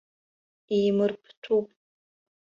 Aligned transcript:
Еимырптәуп! 0.77 1.69